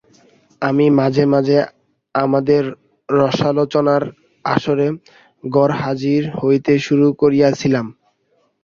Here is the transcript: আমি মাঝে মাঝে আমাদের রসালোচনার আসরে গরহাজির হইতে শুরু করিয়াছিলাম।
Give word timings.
আমি 0.61 0.85
মাঝে 0.99 1.23
মাঝে 1.33 1.57
আমাদের 2.15 2.63
রসালোচনার 3.09 4.03
আসরে 4.45 4.87
গরহাজির 5.43 6.23
হইতে 6.39 6.73
শুরু 6.85 7.07
করিয়াছিলাম। 7.21 7.85